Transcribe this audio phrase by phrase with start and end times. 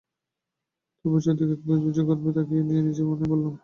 [0.99, 3.53] তারপর চারদিকে একবার বিজয়গর্বে তাকিয়ে নিয়ে নিজের মনেই বললাম।